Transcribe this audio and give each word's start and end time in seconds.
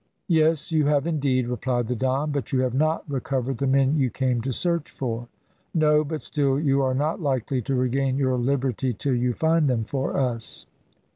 "Yes, 0.33 0.71
you 0.71 0.87
have 0.87 1.05
indeed," 1.05 1.47
replied 1.47 1.85
the 1.85 1.95
Don; 1.95 2.31
"but 2.31 2.51
you 2.51 2.61
have 2.61 2.73
not 2.73 3.07
recovered 3.07 3.59
the 3.59 3.67
men 3.67 3.97
you 3.97 4.09
came 4.09 4.41
to 4.41 4.51
search 4.51 4.89
for." 4.89 5.27
"No; 5.75 6.03
but 6.03 6.23
still 6.23 6.59
you 6.59 6.81
are 6.81 6.95
not 6.95 7.21
likely 7.21 7.61
to 7.61 7.75
regain 7.75 8.17
your 8.17 8.35
liberty 8.39 8.93
till 8.95 9.13
you 9.13 9.33
find 9.33 9.69
them 9.69 9.83
for 9.83 10.17
us." 10.17 10.65